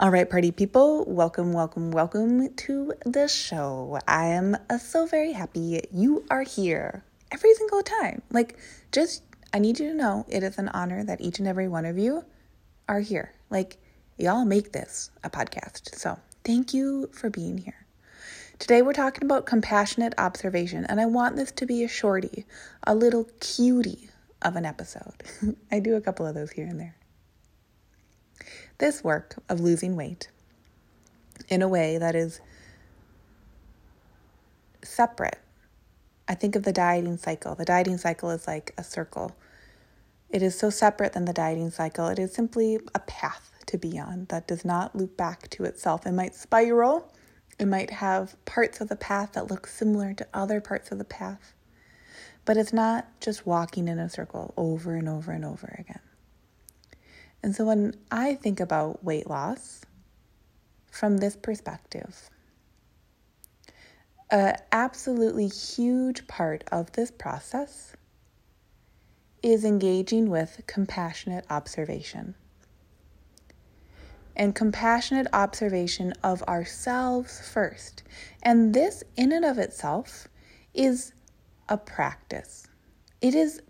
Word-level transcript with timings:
All 0.00 0.10
right, 0.12 0.30
party 0.30 0.52
people, 0.52 1.04
welcome, 1.08 1.52
welcome, 1.52 1.90
welcome 1.90 2.54
to 2.54 2.92
the 3.04 3.26
show. 3.26 3.98
I 4.06 4.26
am 4.26 4.56
so 4.78 5.06
very 5.06 5.32
happy 5.32 5.82
you 5.92 6.24
are 6.30 6.44
here 6.44 7.02
every 7.32 7.52
single 7.54 7.82
time. 7.82 8.22
Like, 8.30 8.56
just, 8.92 9.24
I 9.52 9.58
need 9.58 9.80
you 9.80 9.88
to 9.88 9.96
know 9.96 10.24
it 10.28 10.44
is 10.44 10.56
an 10.56 10.68
honor 10.68 11.02
that 11.02 11.20
each 11.20 11.40
and 11.40 11.48
every 11.48 11.66
one 11.66 11.84
of 11.84 11.98
you 11.98 12.24
are 12.88 13.00
here. 13.00 13.34
Like, 13.50 13.78
y'all 14.18 14.44
make 14.44 14.70
this 14.70 15.10
a 15.24 15.30
podcast. 15.30 15.96
So, 15.96 16.16
thank 16.44 16.72
you 16.72 17.10
for 17.12 17.28
being 17.28 17.58
here. 17.58 17.84
Today, 18.60 18.82
we're 18.82 18.92
talking 18.92 19.24
about 19.24 19.46
compassionate 19.46 20.14
observation, 20.16 20.84
and 20.84 21.00
I 21.00 21.06
want 21.06 21.34
this 21.34 21.50
to 21.50 21.66
be 21.66 21.82
a 21.82 21.88
shorty, 21.88 22.46
a 22.86 22.94
little 22.94 23.28
cutie 23.40 24.10
of 24.42 24.54
an 24.54 24.64
episode. 24.64 25.24
I 25.72 25.80
do 25.80 25.96
a 25.96 26.00
couple 26.00 26.24
of 26.24 26.36
those 26.36 26.52
here 26.52 26.68
and 26.68 26.78
there 26.78 26.94
this 28.78 29.04
work 29.04 29.36
of 29.48 29.60
losing 29.60 29.96
weight 29.96 30.28
in 31.48 31.62
a 31.62 31.68
way 31.68 31.98
that 31.98 32.14
is 32.14 32.40
separate. 34.82 35.38
I 36.26 36.34
think 36.34 36.56
of 36.56 36.62
the 36.62 36.72
dieting 36.72 37.16
cycle. 37.16 37.54
The 37.54 37.64
dieting 37.64 37.98
cycle 37.98 38.30
is 38.30 38.46
like 38.46 38.74
a 38.78 38.84
circle. 38.84 39.36
It 40.30 40.42
is 40.42 40.58
so 40.58 40.70
separate 40.70 41.14
than 41.14 41.24
the 41.24 41.32
dieting 41.32 41.70
cycle. 41.70 42.08
It 42.08 42.18
is 42.18 42.32
simply 42.32 42.78
a 42.94 42.98
path 43.00 43.50
to 43.66 43.78
be 43.78 43.98
on 43.98 44.26
that 44.28 44.46
does 44.46 44.64
not 44.64 44.94
loop 44.94 45.16
back 45.16 45.48
to 45.50 45.64
itself. 45.64 46.06
It 46.06 46.12
might 46.12 46.34
spiral, 46.34 47.12
it 47.58 47.66
might 47.66 47.90
have 47.90 48.36
parts 48.44 48.80
of 48.80 48.88
the 48.88 48.96
path 48.96 49.32
that 49.32 49.50
look 49.50 49.66
similar 49.66 50.14
to 50.14 50.26
other 50.32 50.60
parts 50.60 50.92
of 50.92 50.98
the 50.98 51.04
path, 51.04 51.54
but 52.44 52.56
it's 52.56 52.72
not 52.72 53.08
just 53.20 53.46
walking 53.46 53.88
in 53.88 53.98
a 53.98 54.08
circle 54.08 54.54
over 54.56 54.94
and 54.94 55.08
over 55.08 55.32
and 55.32 55.44
over 55.44 55.74
again. 55.78 56.00
And 57.42 57.54
so 57.54 57.64
when 57.64 57.94
I 58.10 58.34
think 58.34 58.60
about 58.60 59.04
weight 59.04 59.28
loss 59.28 59.82
from 60.90 61.18
this 61.18 61.36
perspective, 61.36 62.30
an 64.30 64.56
absolutely 64.72 65.48
huge 65.48 66.26
part 66.26 66.64
of 66.70 66.92
this 66.92 67.10
process 67.10 67.94
is 69.42 69.64
engaging 69.64 70.28
with 70.28 70.62
compassionate 70.66 71.46
observation. 71.48 72.34
And 74.36 74.54
compassionate 74.54 75.26
observation 75.32 76.12
of 76.22 76.42
ourselves 76.44 77.40
first. 77.48 78.02
And 78.42 78.74
this, 78.74 79.02
in 79.16 79.32
and 79.32 79.44
of 79.44 79.58
itself, 79.58 80.28
is 80.74 81.12
a 81.68 81.76
practice. 81.76 82.66
It 83.20 83.34
is 83.34 83.60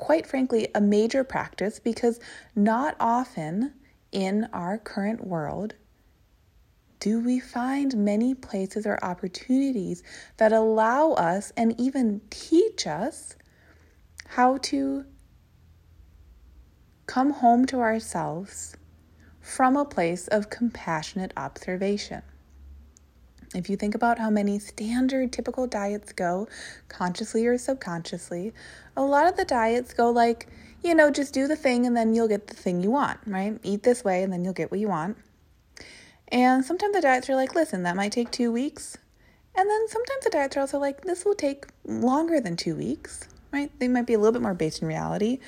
quite 0.00 0.26
frankly, 0.26 0.66
a 0.74 0.80
major 0.80 1.22
practice 1.22 1.78
because 1.78 2.18
not 2.56 2.96
often 2.98 3.74
in 4.10 4.48
our 4.52 4.78
current 4.78 5.24
world 5.24 5.74
do 7.00 7.20
we 7.20 7.38
find 7.38 7.96
many 7.96 8.34
places 8.34 8.86
or 8.86 8.98
opportunities 9.02 10.02
that 10.38 10.52
allow 10.52 11.12
us 11.12 11.52
and 11.56 11.78
even 11.78 12.20
teach 12.30 12.86
us 12.86 13.36
how 14.26 14.56
to 14.58 15.04
come 17.06 17.30
home 17.30 17.66
to 17.66 17.80
ourselves 17.80 18.76
from 19.40 19.76
a 19.76 19.84
place 19.84 20.28
of 20.28 20.50
compassionate 20.50 21.32
observation. 21.36 22.22
If 23.54 23.68
you 23.68 23.76
think 23.76 23.96
about 23.96 24.18
how 24.18 24.30
many 24.30 24.60
standard 24.60 25.32
typical 25.32 25.66
diets 25.66 26.12
go, 26.12 26.48
consciously 26.88 27.46
or 27.46 27.58
subconsciously, 27.58 28.52
a 28.96 29.02
lot 29.02 29.26
of 29.26 29.36
the 29.36 29.44
diets 29.44 29.92
go 29.92 30.10
like, 30.10 30.46
you 30.84 30.94
know, 30.94 31.10
just 31.10 31.34
do 31.34 31.48
the 31.48 31.56
thing 31.56 31.84
and 31.84 31.96
then 31.96 32.14
you'll 32.14 32.28
get 32.28 32.46
the 32.46 32.54
thing 32.54 32.80
you 32.80 32.92
want, 32.92 33.18
right? 33.26 33.58
Eat 33.64 33.82
this 33.82 34.04
way 34.04 34.22
and 34.22 34.32
then 34.32 34.44
you'll 34.44 34.52
get 34.52 34.70
what 34.70 34.78
you 34.78 34.88
want. 34.88 35.16
And 36.28 36.64
sometimes 36.64 36.94
the 36.94 37.00
diets 37.00 37.28
are 37.28 37.34
like, 37.34 37.56
listen, 37.56 37.82
that 37.82 37.96
might 37.96 38.12
take 38.12 38.30
two 38.30 38.52
weeks. 38.52 38.96
And 39.56 39.68
then 39.68 39.88
sometimes 39.88 40.24
the 40.24 40.30
diets 40.30 40.56
are 40.56 40.60
also 40.60 40.78
like, 40.78 41.02
this 41.02 41.24
will 41.24 41.34
take 41.34 41.66
longer 41.84 42.40
than 42.40 42.56
two 42.56 42.76
weeks, 42.76 43.26
right? 43.52 43.70
They 43.80 43.88
might 43.88 44.06
be 44.06 44.14
a 44.14 44.18
little 44.18 44.32
bit 44.32 44.42
more 44.42 44.54
based 44.54 44.80
in 44.80 44.86
reality. 44.86 45.40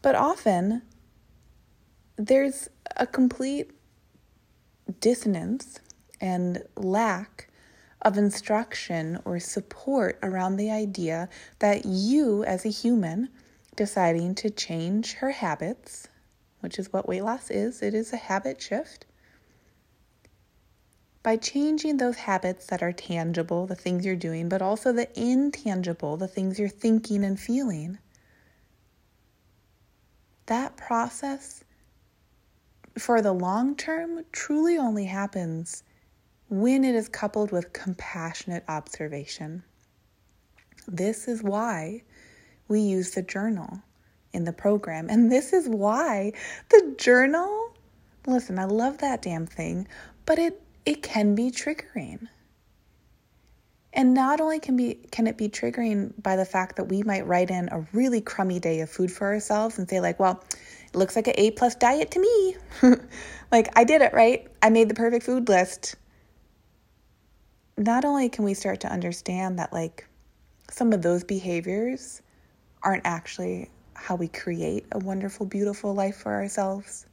But 0.00 0.14
often 0.14 0.80
there's 2.16 2.70
a 2.96 3.06
complete 3.06 3.70
dissonance 5.00 5.78
and 6.20 6.62
lack 6.76 7.48
of 8.02 8.18
instruction 8.18 9.18
or 9.24 9.40
support 9.40 10.18
around 10.22 10.56
the 10.56 10.70
idea 10.70 11.28
that 11.58 11.86
you, 11.86 12.44
as 12.44 12.64
a 12.64 12.70
human, 12.70 13.28
deciding 13.76 14.34
to 14.34 14.50
change 14.50 15.14
her 15.14 15.30
habits, 15.30 16.08
which 16.60 16.78
is 16.78 16.92
what 16.92 17.08
weight 17.08 17.24
loss 17.24 17.50
is, 17.50 17.82
it 17.82 17.94
is 17.94 18.12
a 18.12 18.16
habit 18.16 18.60
shift. 18.60 19.06
By 21.22 21.38
changing 21.38 21.96
those 21.96 22.16
habits 22.16 22.66
that 22.66 22.82
are 22.82 22.92
tangible, 22.92 23.66
the 23.66 23.74
things 23.74 24.04
you're 24.04 24.14
doing, 24.14 24.50
but 24.50 24.60
also 24.60 24.92
the 24.92 25.08
intangible, 25.18 26.18
the 26.18 26.28
things 26.28 26.58
you're 26.58 26.68
thinking 26.68 27.24
and 27.24 27.40
feeling, 27.40 27.98
that 30.46 30.76
process 30.76 31.64
for 32.98 33.22
the 33.22 33.32
long 33.32 33.74
term 33.74 34.24
truly 34.30 34.76
only 34.76 35.06
happens 35.06 35.82
when 36.48 36.84
it 36.84 36.94
is 36.94 37.08
coupled 37.08 37.52
with 37.52 37.72
compassionate 37.72 38.64
observation. 38.68 39.62
This 40.86 41.28
is 41.28 41.42
why 41.42 42.02
we 42.68 42.80
use 42.80 43.12
the 43.12 43.22
journal 43.22 43.80
in 44.32 44.44
the 44.44 44.52
program. 44.52 45.08
And 45.08 45.30
this 45.32 45.52
is 45.52 45.68
why 45.68 46.32
the 46.68 46.94
journal, 46.98 47.72
listen, 48.26 48.58
I 48.58 48.64
love 48.64 48.98
that 48.98 49.22
damn 49.22 49.46
thing, 49.46 49.88
but 50.26 50.38
it 50.38 50.60
it 50.84 51.02
can 51.02 51.34
be 51.34 51.50
triggering. 51.50 52.28
And 53.94 54.12
not 54.12 54.40
only 54.40 54.58
can 54.58 54.76
be 54.76 54.98
can 55.10 55.26
it 55.26 55.38
be 55.38 55.48
triggering 55.48 56.12
by 56.22 56.36
the 56.36 56.44
fact 56.44 56.76
that 56.76 56.84
we 56.84 57.02
might 57.04 57.26
write 57.26 57.50
in 57.50 57.68
a 57.70 57.86
really 57.92 58.20
crummy 58.20 58.58
day 58.58 58.80
of 58.80 58.90
food 58.90 59.10
for 59.10 59.32
ourselves 59.32 59.78
and 59.78 59.88
say 59.88 60.00
like, 60.00 60.18
well, 60.20 60.44
it 60.86 60.96
looks 60.96 61.16
like 61.16 61.28
an 61.28 61.34
A 61.38 61.52
plus 61.52 61.74
diet 61.76 62.10
to 62.10 62.20
me. 62.20 62.56
like 63.52 63.68
I 63.78 63.84
did 63.84 64.02
it 64.02 64.12
right. 64.12 64.46
I 64.60 64.68
made 64.68 64.90
the 64.90 64.94
perfect 64.94 65.24
food 65.24 65.48
list 65.48 65.94
not 67.76 68.04
only 68.04 68.28
can 68.28 68.44
we 68.44 68.54
start 68.54 68.80
to 68.80 68.92
understand 68.92 69.58
that, 69.58 69.72
like, 69.72 70.06
some 70.70 70.92
of 70.92 71.02
those 71.02 71.24
behaviors 71.24 72.22
aren't 72.82 73.06
actually 73.06 73.70
how 73.94 74.14
we 74.14 74.28
create 74.28 74.86
a 74.92 74.98
wonderful, 74.98 75.46
beautiful 75.46 75.94
life 75.94 76.16
for 76.16 76.32
ourselves, 76.32 77.06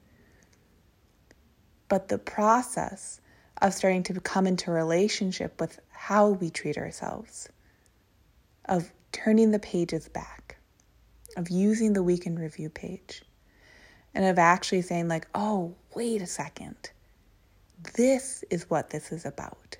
but 1.87 2.07
the 2.07 2.17
process 2.17 3.21
of 3.61 3.73
starting 3.73 4.03
to 4.03 4.19
come 4.19 4.47
into 4.47 4.71
relationship 4.71 5.59
with 5.59 5.79
how 5.89 6.29
we 6.29 6.49
treat 6.49 6.77
ourselves, 6.77 7.49
of 8.65 8.91
turning 9.11 9.51
the 9.51 9.59
pages 9.59 10.09
back, 10.09 10.57
of 11.37 11.49
using 11.49 11.93
the 11.93 12.03
weekend 12.03 12.39
review 12.39 12.69
page, 12.69 13.23
and 14.13 14.25
of 14.25 14.39
actually 14.39 14.81
saying, 14.81 15.07
like, 15.07 15.27
oh, 15.35 15.73
wait 15.95 16.21
a 16.21 16.27
second, 16.27 16.91
this 17.95 18.43
is 18.49 18.69
what 18.69 18.89
this 18.89 19.11
is 19.11 19.25
about. 19.25 19.77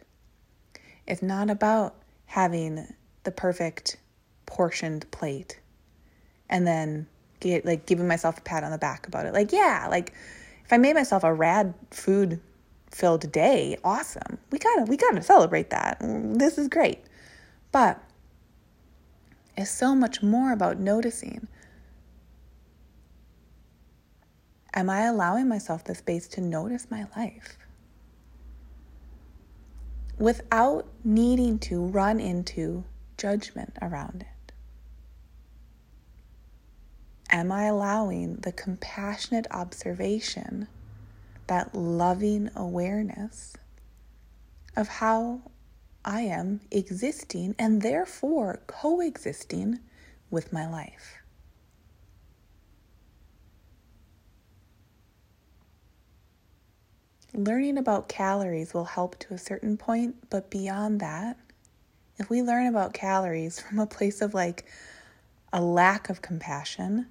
It's 1.07 1.22
not 1.22 1.50
about 1.50 1.95
having 2.25 2.94
the 3.24 3.31
perfect 3.31 3.98
portioned 4.45 5.09
plate 5.12 5.59
and 6.50 6.65
then 6.68 7.07
get 7.39 7.65
like 7.65 7.86
giving 7.86 8.07
myself 8.07 8.38
a 8.38 8.42
pat 8.42 8.63
on 8.63 8.71
the 8.71 8.77
back 8.77 9.07
about 9.07 9.25
it. 9.25 9.33
Like, 9.33 9.51
yeah, 9.51 9.88
like 9.89 10.13
if 10.65 10.71
I 10.71 10.77
made 10.77 10.95
myself 10.95 11.24
a 11.24 11.33
rad 11.33 11.74
food 11.92 12.39
filled 12.92 13.31
day, 13.31 13.77
awesome. 13.83 14.38
We 14.51 14.59
gotta 14.59 14.83
we 14.83 14.98
gotta 14.98 15.21
celebrate 15.21 15.69
that. 15.71 15.98
This 16.01 16.57
is 16.57 16.68
great. 16.68 17.00
But 17.71 18.01
it's 19.57 19.71
so 19.71 19.95
much 19.95 20.21
more 20.21 20.51
about 20.51 20.80
noticing. 20.80 21.47
Am 24.74 24.89
I 24.89 25.01
allowing 25.01 25.50
myself 25.50 25.83
the 25.83 25.95
space 25.95 26.27
to 26.30 26.42
notice 26.42 26.88
my 26.89 27.06
life? 27.18 27.57
Without 30.21 30.88
needing 31.03 31.57
to 31.57 31.83
run 31.83 32.19
into 32.19 32.83
judgment 33.18 33.75
around 33.81 34.21
it? 34.21 34.53
Am 37.31 37.51
I 37.51 37.63
allowing 37.63 38.35
the 38.38 38.51
compassionate 38.51 39.47
observation, 39.50 40.68
that 41.47 41.73
loving 41.73 42.50
awareness 42.56 43.56
of 44.75 44.88
how 44.88 45.41
I 46.06 46.21
am 46.21 46.62
existing 46.71 47.56
and 47.57 47.81
therefore 47.81 48.62
coexisting 48.68 49.79
with 50.29 50.53
my 50.53 50.68
life. 50.69 51.20
Learning 57.33 57.78
about 57.78 58.10
calories 58.10 58.74
will 58.74 58.83
help 58.83 59.18
to 59.19 59.33
a 59.33 59.38
certain 59.38 59.78
point, 59.78 60.16
but 60.30 60.50
beyond 60.50 61.00
that, 61.00 61.38
if 62.18 62.30
we 62.30 62.42
learn 62.42 62.68
about 62.68 62.94
calories 62.94 63.57
from 63.57 63.80
a 63.80 63.88
place 63.88 64.22
of 64.22 64.33
like 64.33 64.66
a 65.54 65.62
lack 65.62 66.10
of 66.10 66.22
compassion, 66.22 67.07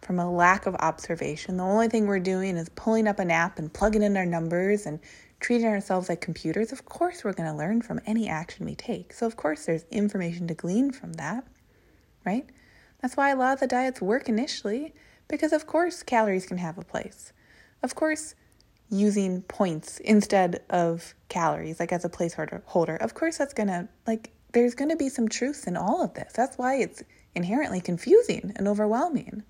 from 0.00 0.20
a 0.20 0.30
lack 0.30 0.66
of 0.66 0.76
observation, 0.76 1.56
the 1.56 1.64
only 1.64 1.88
thing 1.88 2.06
we're 2.06 2.20
doing 2.20 2.56
is 2.56 2.68
pulling 2.70 3.08
up 3.08 3.18
an 3.18 3.32
app 3.32 3.58
and 3.58 3.72
plugging 3.72 4.02
in 4.02 4.16
our 4.16 4.24
numbers 4.26 4.86
and 4.86 5.00
treating 5.40 5.66
ourselves 5.66 6.08
like 6.08 6.20
computers, 6.20 6.70
of 6.70 6.84
course 6.84 7.24
we're 7.24 7.32
going 7.32 7.50
to 7.50 7.56
learn 7.56 7.82
from 7.82 8.00
any 8.06 8.28
action 8.28 8.64
we 8.64 8.76
take. 8.76 9.12
So, 9.12 9.26
of 9.26 9.36
course, 9.36 9.66
there's 9.66 9.84
information 9.90 10.46
to 10.48 10.54
glean 10.54 10.92
from 10.92 11.14
that, 11.14 11.44
right? 12.24 12.46
That's 13.02 13.16
why 13.16 13.30
a 13.30 13.36
lot 13.36 13.54
of 13.54 13.60
the 13.60 13.66
diets 13.66 14.00
work 14.00 14.28
initially, 14.28 14.94
because 15.26 15.52
of 15.52 15.66
course 15.66 16.04
calories 16.04 16.46
can 16.46 16.58
have 16.58 16.78
a 16.78 16.84
place. 16.84 17.32
Of 17.82 17.94
course, 17.94 18.36
using 18.94 19.42
points 19.42 19.98
instead 20.00 20.62
of 20.70 21.14
calories, 21.28 21.80
like 21.80 21.92
as 21.92 22.04
a 22.04 22.08
placeholder 22.08 22.62
holder, 22.64 22.96
of 22.96 23.14
course 23.14 23.38
that's 23.38 23.54
gonna 23.54 23.88
like 24.06 24.30
there's 24.52 24.74
gonna 24.74 24.96
be 24.96 25.08
some 25.08 25.28
truth 25.28 25.66
in 25.66 25.76
all 25.76 26.02
of 26.02 26.14
this. 26.14 26.32
That's 26.32 26.56
why 26.56 26.76
it's 26.76 27.02
inherently 27.34 27.80
confusing 27.80 28.52
and 28.56 28.68
overwhelming. 28.68 29.42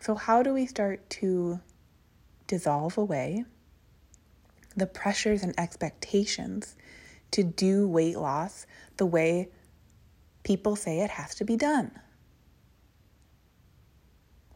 So, 0.00 0.14
how 0.14 0.42
do 0.42 0.54
we 0.54 0.66
start 0.66 1.08
to 1.10 1.60
dissolve 2.46 2.96
away 2.96 3.44
the 4.74 4.86
pressures 4.86 5.42
and 5.42 5.52
expectations 5.58 6.76
to 7.32 7.42
do 7.42 7.86
weight 7.86 8.16
loss 8.16 8.66
the 8.96 9.04
way 9.04 9.50
people 10.44 10.76
say 10.76 11.00
it 11.00 11.10
has 11.10 11.34
to 11.34 11.44
be 11.44 11.56
done? 11.56 11.90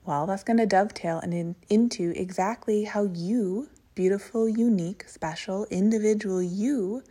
Well, 0.05 0.27
that's 0.27 0.43
going 0.43 0.57
to 0.57 0.67
dovetail 0.67 1.21
and 1.21 1.33
in, 1.33 1.57
into 1.69 2.13
exactly 2.17 2.85
how 2.85 3.05
you, 3.15 3.69
beautiful, 3.95 4.49
unique, 4.49 5.05
special, 5.07 5.67
individual 5.71 6.43
you, 6.43 7.05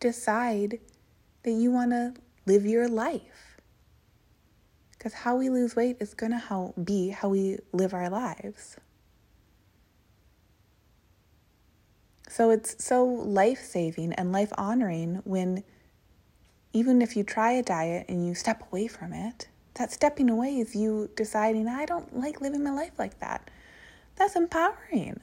decide 0.00 0.80
that 1.44 1.52
you 1.52 1.70
want 1.70 1.92
to 1.92 2.14
live 2.44 2.66
your 2.66 2.88
life. 2.88 3.60
Because 4.92 5.12
how 5.12 5.36
we 5.36 5.48
lose 5.48 5.76
weight 5.76 5.98
is 6.00 6.14
going 6.14 6.32
to 6.32 6.72
be 6.82 7.10
how 7.10 7.28
we 7.28 7.58
live 7.72 7.94
our 7.94 8.10
lives. 8.10 8.78
So 12.28 12.50
it's 12.50 12.82
so 12.84 13.04
life 13.04 13.62
saving 13.62 14.12
and 14.14 14.32
life 14.32 14.52
honoring 14.58 15.20
when, 15.24 15.62
even 16.72 17.00
if 17.00 17.16
you 17.16 17.22
try 17.22 17.52
a 17.52 17.62
diet 17.62 18.06
and 18.08 18.26
you 18.26 18.34
step 18.34 18.66
away 18.72 18.88
from 18.88 19.12
it, 19.12 19.46
that 19.74 19.92
stepping 19.92 20.30
away 20.30 20.58
is 20.58 20.74
you 20.74 21.10
deciding, 21.16 21.68
I 21.68 21.84
don't 21.84 22.16
like 22.16 22.40
living 22.40 22.62
my 22.62 22.70
life 22.70 22.92
like 22.98 23.18
that. 23.20 23.50
That's 24.16 24.36
empowering. 24.36 25.20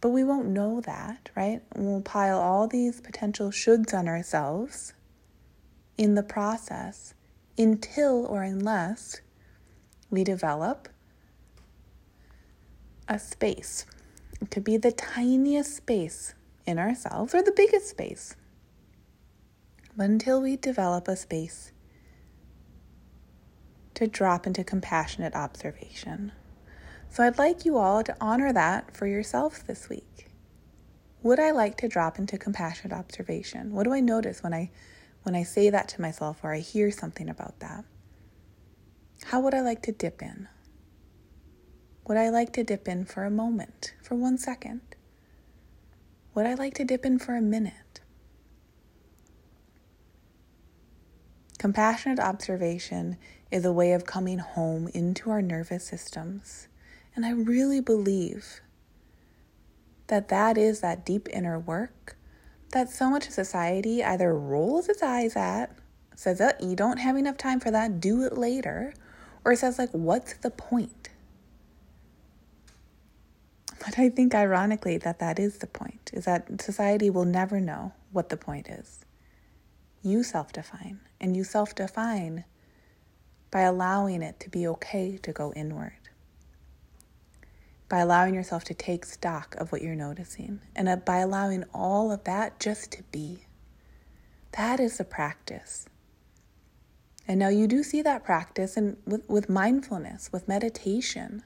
But 0.00 0.10
we 0.10 0.24
won't 0.24 0.48
know 0.48 0.80
that, 0.80 1.30
right? 1.36 1.62
We'll 1.76 2.00
pile 2.00 2.40
all 2.40 2.66
these 2.66 3.00
potential 3.00 3.50
shoulds 3.50 3.94
on 3.94 4.08
ourselves 4.08 4.94
in 5.96 6.14
the 6.14 6.22
process 6.22 7.14
until 7.58 8.26
or 8.26 8.42
unless 8.42 9.20
we 10.10 10.24
develop 10.24 10.88
a 13.06 13.18
space. 13.18 13.84
It 14.40 14.50
could 14.50 14.64
be 14.64 14.78
the 14.78 14.92
tiniest 14.92 15.76
space 15.76 16.34
in 16.66 16.78
ourselves 16.78 17.34
or 17.34 17.42
the 17.42 17.52
biggest 17.52 17.88
space. 17.88 18.34
But 19.96 20.08
until 20.08 20.40
we 20.40 20.56
develop 20.56 21.08
a 21.08 21.16
space 21.16 21.72
to 24.00 24.06
drop 24.06 24.46
into 24.46 24.64
compassionate 24.64 25.34
observation. 25.34 26.32
So 27.10 27.22
I'd 27.22 27.36
like 27.36 27.66
you 27.66 27.76
all 27.76 28.02
to 28.02 28.16
honor 28.18 28.50
that 28.50 28.96
for 28.96 29.06
yourself 29.06 29.66
this 29.66 29.90
week. 29.90 30.30
Would 31.22 31.38
I 31.38 31.50
like 31.50 31.76
to 31.78 31.88
drop 31.88 32.18
into 32.18 32.38
compassionate 32.38 32.96
observation? 32.96 33.74
What 33.74 33.84
do 33.84 33.92
I 33.92 34.00
notice 34.00 34.42
when 34.42 34.54
I 34.54 34.70
when 35.24 35.34
I 35.34 35.42
say 35.42 35.68
that 35.68 35.86
to 35.88 36.00
myself 36.00 36.38
or 36.42 36.54
I 36.54 36.60
hear 36.60 36.90
something 36.90 37.28
about 37.28 37.60
that? 37.60 37.84
How 39.24 39.38
would 39.40 39.52
I 39.52 39.60
like 39.60 39.82
to 39.82 39.92
dip 39.92 40.22
in? 40.22 40.48
Would 42.08 42.16
I 42.16 42.30
like 42.30 42.54
to 42.54 42.64
dip 42.64 42.88
in 42.88 43.04
for 43.04 43.24
a 43.24 43.30
moment, 43.30 43.92
for 44.02 44.14
one 44.14 44.38
second? 44.38 44.80
Would 46.34 46.46
I 46.46 46.54
like 46.54 46.72
to 46.74 46.86
dip 46.86 47.04
in 47.04 47.18
for 47.18 47.36
a 47.36 47.42
minute? 47.42 47.99
Compassionate 51.60 52.18
observation 52.18 53.18
is 53.50 53.66
a 53.66 53.72
way 53.72 53.92
of 53.92 54.06
coming 54.06 54.38
home 54.38 54.88
into 54.94 55.28
our 55.28 55.42
nervous 55.42 55.84
systems. 55.84 56.68
And 57.14 57.26
I 57.26 57.32
really 57.32 57.82
believe 57.82 58.62
that 60.06 60.28
that 60.28 60.56
is 60.56 60.80
that 60.80 61.04
deep 61.04 61.28
inner 61.30 61.58
work 61.58 62.16
that 62.72 62.88
so 62.88 63.10
much 63.10 63.26
of 63.26 63.34
society 63.34 64.02
either 64.02 64.34
rolls 64.34 64.88
its 64.88 65.02
eyes 65.02 65.36
at, 65.36 65.76
says, 66.14 66.40
oh, 66.40 66.52
you 66.66 66.74
don't 66.74 66.96
have 66.96 67.18
enough 67.18 67.36
time 67.36 67.60
for 67.60 67.70
that, 67.70 68.00
do 68.00 68.22
it 68.22 68.38
later, 68.38 68.94
or 69.44 69.54
says, 69.54 69.78
like, 69.78 69.90
what's 69.90 70.32
the 70.38 70.50
point? 70.50 71.10
But 73.84 73.98
I 73.98 74.08
think 74.08 74.34
ironically 74.34 74.96
that 74.96 75.18
that 75.18 75.38
is 75.38 75.58
the 75.58 75.66
point, 75.66 76.10
is 76.14 76.24
that 76.24 76.62
society 76.62 77.10
will 77.10 77.26
never 77.26 77.60
know 77.60 77.92
what 78.12 78.30
the 78.30 78.38
point 78.38 78.70
is. 78.70 79.04
You 80.02 80.22
self 80.22 80.52
define, 80.52 81.00
and 81.20 81.36
you 81.36 81.44
self 81.44 81.74
define 81.74 82.44
by 83.50 83.62
allowing 83.62 84.22
it 84.22 84.40
to 84.40 84.48
be 84.48 84.66
okay 84.66 85.18
to 85.18 85.32
go 85.32 85.52
inward. 85.54 85.92
By 87.88 87.98
allowing 87.98 88.34
yourself 88.34 88.64
to 88.64 88.74
take 88.74 89.04
stock 89.04 89.56
of 89.56 89.72
what 89.72 89.82
you're 89.82 89.94
noticing, 89.94 90.60
and 90.74 90.88
uh, 90.88 90.96
by 90.96 91.18
allowing 91.18 91.64
all 91.74 92.12
of 92.12 92.24
that 92.24 92.60
just 92.60 92.92
to 92.92 93.02
be. 93.10 93.46
That 94.52 94.80
is 94.80 94.98
the 94.98 95.04
practice. 95.04 95.86
And 97.28 97.38
now 97.38 97.48
you 97.48 97.66
do 97.68 97.82
see 97.82 98.02
that 98.02 98.24
practice 98.24 98.76
and 98.76 98.96
with, 99.06 99.28
with 99.28 99.48
mindfulness, 99.48 100.30
with 100.32 100.48
meditation. 100.48 101.44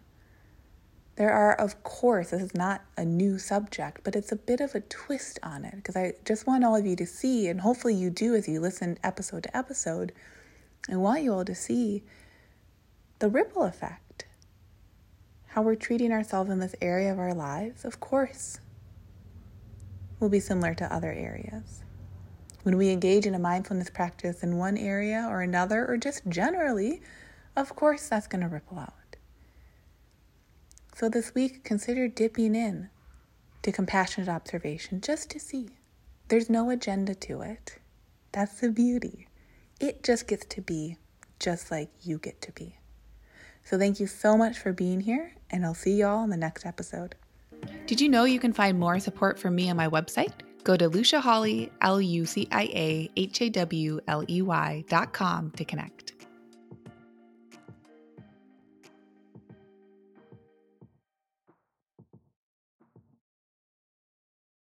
There 1.17 1.33
are, 1.33 1.55
of 1.55 1.85
course, 1.85 2.31
this 2.31 2.43
is 2.43 2.55
not 2.55 2.83
a 2.97 3.05
new 3.05 3.39
subject, 3.39 4.01
but 4.03 4.17
it's 4.17 4.33
a 4.33 4.37
bit 4.37 4.61
of 4.61 4.75
a 4.75 4.81
twist 4.81 5.39
on 5.45 5.65
it 5.65 5.77
because 5.77 5.95
I 5.95 6.15
just 6.25 6.47
want 6.47 6.65
all 6.65 6.75
of 6.75 6.87
you 6.87 6.97
to 6.97 7.07
see, 7.07 7.47
and 7.47 7.61
hopefully 7.61 7.95
you 7.95 8.11
do 8.11 8.35
as 8.35 8.49
you 8.49 8.61
listen 8.61 8.99
episode 9.05 9.45
to 9.45 9.57
episode, 9.57 10.13
I 10.91 10.97
want 10.97 11.23
you 11.23 11.33
all 11.33 11.45
to 11.45 11.55
see 11.55 12.03
the 13.21 13.29
ripple 13.29 13.63
effect. 13.63 14.27
How 15.47 15.63
we're 15.63 15.77
treating 15.77 16.11
ourselves 16.11 16.51
in 16.51 16.59
this 16.59 16.75
area 16.83 17.13
of 17.13 17.21
our 17.21 17.33
lives, 17.33 17.85
of 17.85 18.01
course, 18.01 18.59
will 20.19 20.29
be 20.29 20.41
similar 20.41 20.75
to 20.75 20.93
other 20.93 21.13
areas. 21.13 21.85
When 22.65 22.77
we 22.77 22.91
engage 22.91 23.25
in 23.25 23.37
a 23.37 23.39
mindfulness 23.39 23.89
practice 23.89 24.43
in 24.43 24.57
one 24.57 24.77
area 24.77 25.29
or 25.31 25.43
another, 25.43 25.87
or 25.87 25.97
just 25.97 26.27
generally, 26.29 27.03
of 27.55 27.77
course, 27.77 28.09
that's 28.09 28.27
going 28.27 28.43
to 28.43 28.49
ripple 28.49 28.81
out. 28.81 28.95
So 30.95 31.09
this 31.09 31.35
week, 31.35 31.65
consider 31.65 32.07
dipping 32.07 32.55
in 32.55 32.89
to 33.63 33.73
compassionate 33.73 34.29
observation 34.29 35.01
just 35.01 35.29
to 35.31 35.41
see. 35.41 35.71
There's 36.29 36.49
no 36.49 36.71
agenda 36.71 37.17
to 37.17 37.41
it. 37.43 37.79
That's 38.31 38.61
the 38.61 38.71
beauty. 38.71 39.27
It 39.81 40.05
just 40.05 40.29
gets 40.29 40.47
to 40.47 40.61
be 40.61 40.99
just 41.41 41.71
like 41.71 41.91
you 42.03 42.19
get 42.19 42.41
to 42.43 42.53
be. 42.53 42.79
So 43.65 43.77
thank 43.77 43.99
you 43.99 44.07
so 44.07 44.37
much 44.37 44.59
for 44.59 44.73
being 44.73 45.01
here, 45.01 45.35
and 45.51 45.65
I'll 45.65 45.75
see 45.75 45.97
y'all 45.97 46.23
in 46.23 46.31
the 46.31 46.37
next 46.37 46.65
episode. 46.65 47.17
Did 47.87 48.01
you 48.01 48.09
know 48.09 48.25
you 48.25 48.39
can 48.39 48.53
find 48.53 48.79
more 48.79 49.01
support 49.01 49.39
from 49.39 49.57
me 49.57 49.69
on 49.71 49.77
my 49.77 49.89
website? 49.89 50.33
Go 50.63 50.77
to 50.77 50.89
Lucia 50.89 51.21
Hawley, 51.21 51.73
L 51.81 52.01
U 52.01 52.25
C 52.25 52.47
I 52.53 52.63
A 52.63 53.11
H 53.17 53.43
A 53.43 53.51
W 53.51 54.01
L 54.07 54.25
E 54.29 54.43
Y 54.43 54.85
dot 54.89 55.13
com 55.13 55.51
to 55.53 55.65
connect. 55.65 56.14